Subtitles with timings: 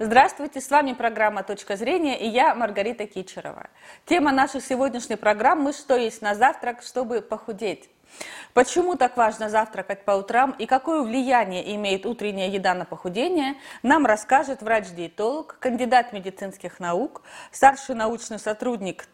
[0.00, 3.68] Здравствуйте, с вами программа «Точка зрения» и я, Маргарита Кичерова.
[4.06, 7.90] Тема нашей сегодняшней программы «Что есть на завтрак, чтобы похудеть?».
[8.54, 14.06] Почему так важно завтракать по утрам и какое влияние имеет утренняя еда на похудение, нам
[14.06, 19.08] расскажет врач-диетолог, кандидат медицинских наук, старший научный сотрудник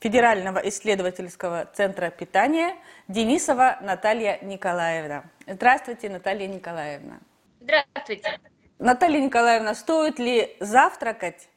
[0.00, 2.76] Федерального исследовательского центра питания
[3.08, 5.24] Денисова Наталья Николаевна.
[5.46, 7.18] Здравствуйте, Наталья Николаевна.
[7.60, 8.40] Здравствуйте.
[8.78, 11.48] Наталья Николаевна, стоит ли завтракать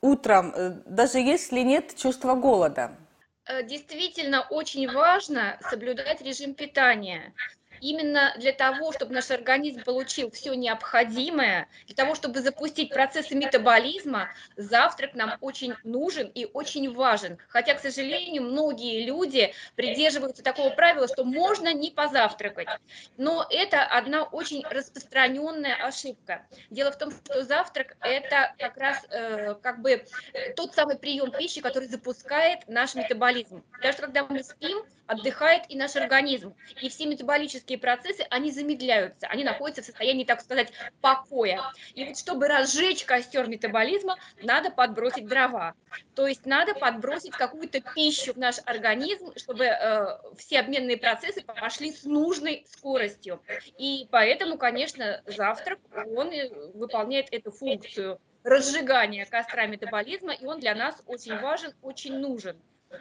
[0.00, 2.96] утром, э, даже если нет чувства голода?
[3.44, 7.32] Э, действительно очень важно соблюдать режим питания
[7.80, 14.28] именно для того, чтобы наш организм получил все необходимое, для того, чтобы запустить процессы метаболизма,
[14.56, 17.38] завтрак нам очень нужен и очень важен.
[17.48, 22.68] Хотя, к сожалению, многие люди придерживаются такого правила, что можно не позавтракать.
[23.16, 26.46] Но это одна очень распространенная ошибка.
[26.70, 30.04] Дело в том, что завтрак– это как раз э, как бы
[30.56, 33.64] тот самый прием пищи, который запускает наш метаболизм.
[33.82, 36.54] Даже когда мы спим, отдыхает и наш организм.
[36.80, 41.60] И все метаболические процессы, они замедляются, они находятся в состоянии, так сказать, покоя.
[41.94, 45.74] И вот чтобы разжечь костер метаболизма, надо подбросить дрова.
[46.14, 51.92] То есть надо подбросить какую-то пищу в наш организм, чтобы э, все обменные процессы пошли
[51.92, 53.42] с нужной скоростью.
[53.78, 55.80] И поэтому, конечно, завтрак,
[56.14, 56.30] он
[56.74, 62.56] выполняет эту функцию разжигания костра метаболизма, и он для нас очень важен, очень нужен.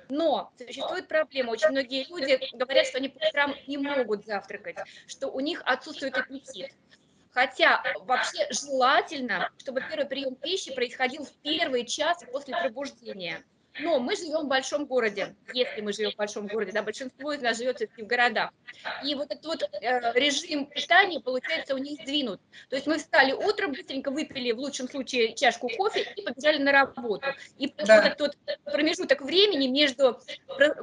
[0.09, 1.52] Но существует проблема.
[1.52, 6.18] Очень многие люди говорят, что они по утрам не могут завтракать, что у них отсутствует
[6.18, 6.73] аппетит.
[7.32, 13.44] Хотя вообще желательно, чтобы первый прием пищи происходил в первый час после пробуждения.
[13.82, 17.42] Но мы живем в большом городе, если мы живем в большом городе, да, большинство из
[17.42, 18.52] нас живет все-таки в городах.
[19.04, 22.42] И вот этот вот э, режим питания, получается, у них сдвинут.
[22.70, 26.72] То есть мы встали утром, быстренько выпили, в лучшем случае, чашку кофе и побежали на
[26.72, 27.28] работу.
[27.58, 27.98] И да.
[27.98, 30.20] вот этот вот промежуток времени между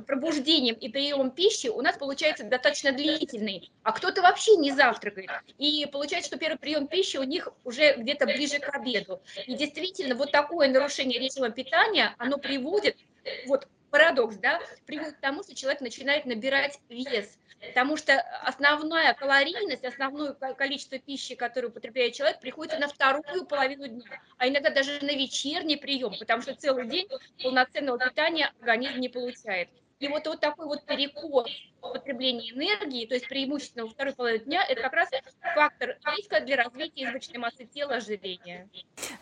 [0.06, 5.30] пробуждением и приемом пищи у нас получается достаточно длительный, а кто-то вообще не завтракает.
[5.58, 9.20] И получается, что первый прием пищи у них уже где-то ближе к обеду.
[9.46, 15.20] И действительно, вот такое нарушение режима питания, оно приводит приводит, вот парадокс, да, приводит к
[15.20, 22.14] тому, что человек начинает набирать вес, потому что основная калорийность, основное количество пищи, которое употребляет
[22.14, 26.88] человек, приходится на вторую половину дня, а иногда даже на вечерний прием, потому что целый
[26.88, 27.08] день
[27.42, 29.68] полноценного питания организм не получает.
[29.98, 34.64] И вот, вот такой вот перекос потребления энергии, то есть преимущественно во второй половине дня,
[34.68, 35.08] это как раз
[35.54, 38.68] фактор риска для развития избыточной массы тела, ожирения.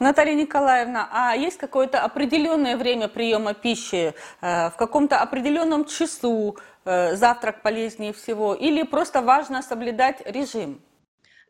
[0.00, 7.14] Наталья Николаевна, а есть какое-то определенное время приема пищи, э, в каком-то определенном часу э,
[7.14, 10.82] завтрак полезнее всего, или просто важно соблюдать режим?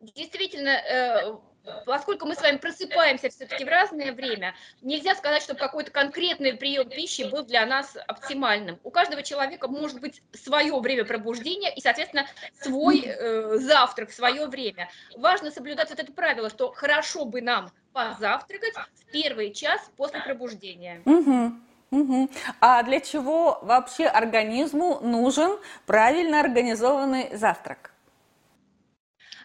[0.00, 1.34] Действительно, э,
[1.86, 6.88] поскольку мы с вами просыпаемся все-таки в разное время, нельзя сказать, что какой-то конкретный прием
[6.88, 8.78] пищи был для нас оптимальным.
[8.82, 12.26] У каждого человека может быть свое время пробуждения и, соответственно,
[12.60, 14.88] свой э, завтрак свое время.
[15.16, 21.00] Важно соблюдать вот это правило, что хорошо бы нам позавтракать в первый час после пробуждения.
[21.04, 21.52] Угу.
[21.90, 22.28] Угу.
[22.60, 27.93] А для чего вообще организму нужен правильно организованный завтрак?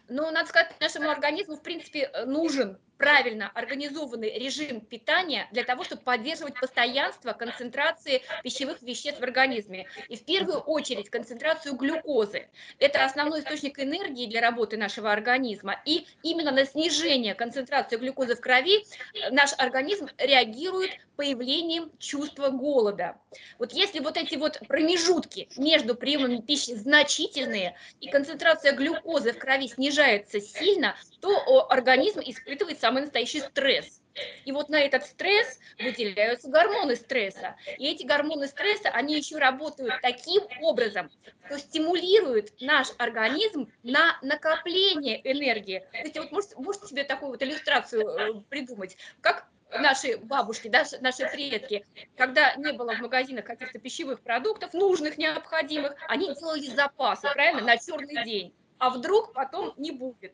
[0.09, 5.85] Но, надо сказать, нашему организму, в принципе, э, нужен правильно организованный режим питания для того,
[5.85, 9.87] чтобы поддерживать постоянство концентрации пищевых веществ в организме.
[10.09, 12.49] И в первую очередь концентрацию глюкозы.
[12.77, 15.81] Это основной источник энергии для работы нашего организма.
[15.85, 18.83] И именно на снижение концентрации глюкозы в крови
[19.13, 23.17] э, наш организм реагирует появлением чувства голода.
[23.59, 29.67] Вот если вот эти вот промежутки между приемами пищи значительные и концентрация глюкозы в крови
[29.67, 34.01] снижается сильно, то организм испытывает самый настоящий стресс.
[34.45, 37.55] И вот на этот стресс выделяются гормоны стресса.
[37.77, 41.11] И эти гормоны стресса, они еще работают таким образом,
[41.45, 45.85] что стимулируют наш организм на накопление энергии.
[45.91, 50.83] То есть вот можете, можете себе такую вот иллюстрацию э, придумать, как наши бабушки, да,
[51.01, 51.85] наши предки,
[52.17, 57.77] когда не было в магазинах каких-то пищевых продуктов, нужных, необходимых, они делали запасы, правильно, на
[57.77, 58.53] черный день.
[58.79, 60.33] А вдруг потом не будет.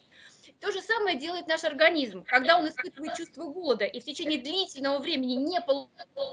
[0.60, 2.24] То же самое делает наш организм.
[2.24, 5.60] Когда он испытывает чувство голода и в течение длительного времени не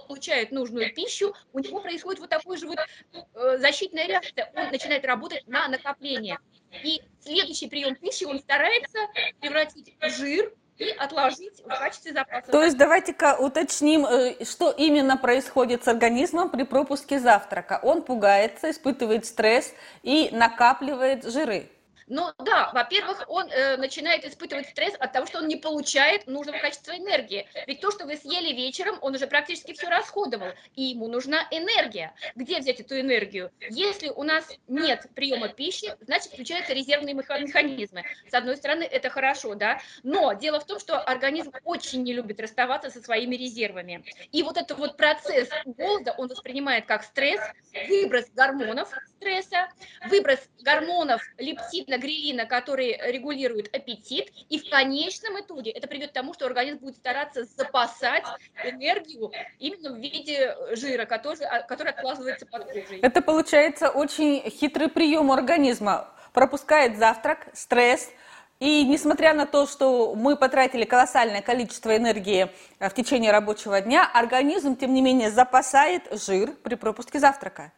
[0.09, 4.51] получает нужную пищу, у него происходит вот такой же вот э, защитная реакция.
[4.55, 6.39] Он начинает работать на накопление.
[6.85, 8.99] И следующий прием пищи он старается
[9.41, 12.51] превратить в жир, и отложить в качестве запаса.
[12.51, 17.79] То есть давайте-ка уточним, э, что именно происходит с организмом при пропуске завтрака.
[17.83, 19.73] Он пугается, испытывает стресс
[20.03, 21.69] и накапливает жиры.
[22.13, 26.59] Но да, во-первых, он э, начинает испытывать стресс от того, что он не получает нужного
[26.59, 27.49] качества энергии.
[27.67, 32.13] Ведь то, что вы съели вечером, он уже практически все расходовал, и ему нужна энергия.
[32.35, 33.51] Где взять эту энергию?
[33.71, 38.05] Если у нас нет приема пищи, значит включаются резервные механизмы.
[38.29, 42.41] С одной стороны, это хорошо, да, но дело в том, что организм очень не любит
[42.41, 44.05] расставаться со своими резервами.
[44.33, 47.41] И вот этот вот процесс голода он воспринимает как стресс,
[47.89, 49.69] выброс гормонов стресса,
[50.11, 56.35] выброс гормонов лептина, грелина, которые регулируют аппетит, и в конечном итоге это приведет к тому,
[56.35, 58.25] что организм будет стараться запасать
[58.65, 63.01] энергию именно в виде жира, который, а, который откладывается под кожей.
[63.01, 66.09] Это получается очень хитрый прием организма.
[66.33, 68.11] Пропускает завтрак, стресс,
[68.59, 72.49] и несмотря на то, что мы потратили колоссальное количество энергии
[72.79, 77.73] э, в течение рабочего дня, организм, тем не менее, запасает жир при пропуске завтрака.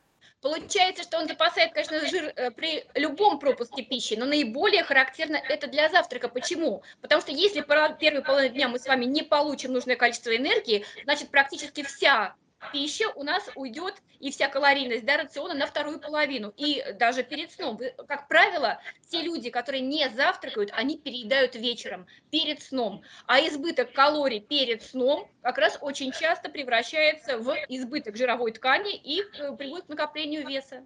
[0.44, 5.68] Получается, что он запасает, конечно, жир э, при любом пропуске пищи, но наиболее характерно это
[5.68, 6.28] для завтрака.
[6.28, 6.82] Почему?
[7.00, 7.62] Потому что если
[7.98, 12.34] первую половину дня мы с вами не получим нужное количество энергии, значит практически вся
[12.72, 16.52] пища у нас уйдет и вся калорийность да, рациона на вторую половину.
[16.56, 17.78] И даже перед сном,
[18.08, 18.80] как правило,
[19.10, 23.02] те люди, которые не завтракают, они переедают вечером, перед сном.
[23.26, 29.20] А избыток калорий перед сном как раз очень часто превращается в избыток жировой ткани и
[29.20, 30.84] э, приводит к накоплению веса.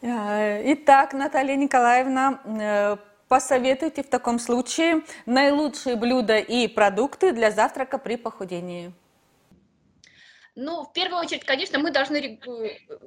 [0.00, 2.96] Э, итак, Наталья Николаевна, э,
[3.28, 8.92] посоветуйте в таком случае наилучшие блюда и продукты для завтрака при похудении.
[10.62, 12.38] Ну, в первую очередь, конечно, мы должны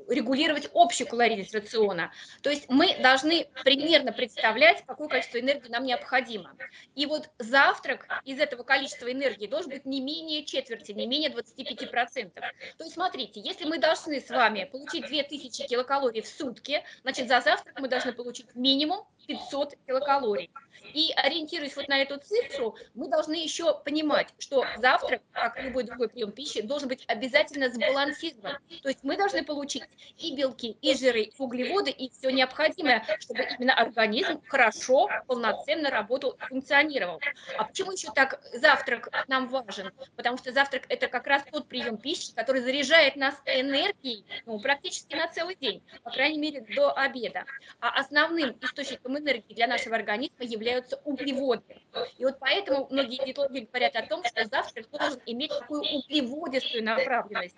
[0.09, 2.11] регулировать общую калорийность рациона.
[2.41, 6.55] То есть мы должны примерно представлять, какое количество энергии нам необходимо.
[6.95, 12.31] И вот завтрак из этого количества энергии должен быть не менее четверти, не менее 25%.
[12.33, 17.39] То есть смотрите, если мы должны с вами получить 2000 килокалорий в сутки, значит за
[17.41, 20.49] завтрак мы должны получить минимум 500 килокалорий.
[20.93, 26.09] И ориентируясь вот на эту цифру, мы должны еще понимать, что завтрак, как любой другой
[26.09, 28.57] прием пищи, должен быть обязательно сбалансирован.
[28.81, 29.83] То есть мы должны получить
[30.17, 36.37] и белки, и жиры, и углеводы, и все необходимое, чтобы именно организм хорошо, полноценно работал,
[36.49, 37.19] функционировал.
[37.57, 39.91] А почему еще так завтрак нам важен?
[40.15, 45.15] Потому что завтрак это как раз тот прием пищи, который заряжает нас энергией ну, практически
[45.15, 47.45] на целый день, по крайней мере до обеда.
[47.79, 51.81] А основным источником энергии для нашего организма являются углеводы.
[52.18, 57.56] И вот поэтому многие диетологи говорят о том, что завтрак должен иметь такую углеводистую направленность.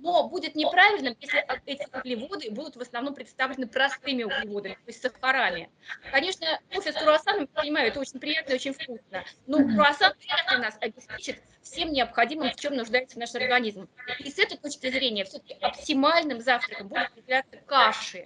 [0.00, 5.70] Но будет неправильным, если эти углеводы будут в основном представлены простыми углеводами, то есть сахарами.
[6.12, 10.60] Конечно, кофе с круассаном, я понимаю, это очень приятно и очень вкусно, но круассан вряд
[10.60, 13.88] нас обеспечит всем необходимым, в чем нуждается наш организм.
[14.20, 18.24] И с этой точки зрения все-таки оптимальным завтраком будут являться каши.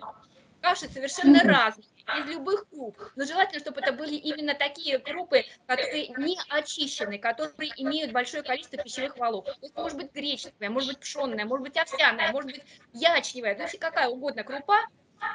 [0.63, 1.87] Каши совершенно разные
[2.19, 2.97] из любых круп.
[3.17, 8.79] Но желательно, чтобы это были именно такие крупы, которые не очищены, которые имеют большое количество
[8.79, 9.55] пищевых волокон.
[9.55, 12.63] То есть может быть гречневая, может быть пшенная, может быть овсяная, может быть
[12.93, 14.79] ячневая, то есть какая угодно крупа,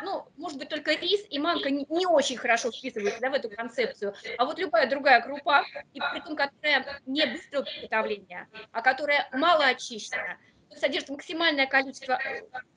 [0.03, 3.49] ну, может быть, только рис и манка не, не очень хорошо вписываются да, в эту
[3.49, 5.63] концепцию, а вот любая другая крупа,
[5.93, 10.37] и при том, которая не быстрого приготовления, а которая мало очищена,
[10.75, 12.19] содержит максимальное количество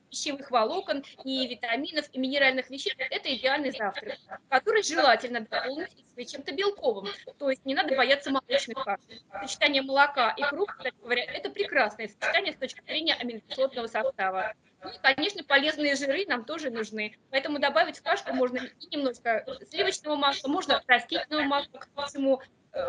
[0.09, 4.17] пищевых волокон и витаминов и минеральных веществ, это идеальный завтрак,
[4.49, 7.07] который желательно дополнить чем-то белковым.
[7.39, 8.99] То есть не надо бояться молочных каш.
[9.41, 14.53] Сочетание молока и круп, кстати говоря, это прекрасное сочетание с точки зрения аминокислотного состава.
[14.83, 17.15] Ну и, конечно, полезные жиры нам тоже нужны.
[17.29, 22.45] Поэтому добавить в кашку можно и немножко сливочного масла, можно растительного масла, к всему э,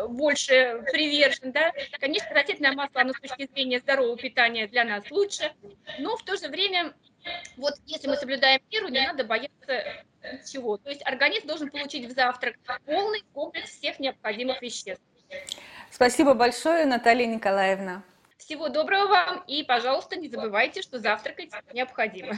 [0.09, 1.71] больше привержен, да.
[1.99, 5.51] Конечно, растительное масло, оно с точки зрения здорового питания для нас лучше,
[5.99, 6.93] но в то же время
[7.57, 9.83] вот если мы соблюдаем меру, не надо бояться
[10.23, 10.77] ничего.
[10.77, 15.03] То есть организм должен получить в завтрак полный комплекс всех необходимых веществ.
[15.89, 18.03] Спасибо большое, Наталья Николаевна.
[18.37, 22.37] Всего доброго вам и, пожалуйста, не забывайте, что завтракать необходимо.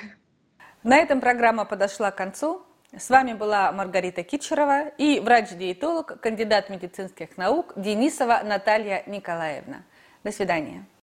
[0.84, 2.64] На этом программа подошла к концу.
[2.98, 9.84] С вами была Маргарита Кичерова и врач-диетолог, кандидат медицинских наук Денисова Наталья Николаевна.
[10.24, 10.86] До свидания.